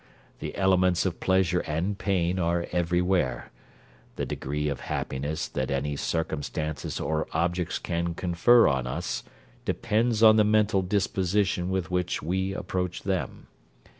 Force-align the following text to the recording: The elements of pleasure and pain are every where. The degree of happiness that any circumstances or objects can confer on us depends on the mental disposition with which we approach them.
The 0.39 0.55
elements 0.55 1.05
of 1.05 1.19
pleasure 1.19 1.59
and 1.59 1.95
pain 1.95 2.39
are 2.39 2.65
every 2.71 3.03
where. 3.03 3.51
The 4.15 4.25
degree 4.25 4.67
of 4.67 4.79
happiness 4.79 5.47
that 5.49 5.69
any 5.69 5.95
circumstances 5.95 6.99
or 6.99 7.27
objects 7.33 7.77
can 7.77 8.15
confer 8.15 8.67
on 8.67 8.87
us 8.87 9.21
depends 9.63 10.23
on 10.23 10.37
the 10.37 10.43
mental 10.43 10.81
disposition 10.81 11.69
with 11.69 11.91
which 11.91 12.19
we 12.23 12.51
approach 12.51 13.03
them. 13.03 13.45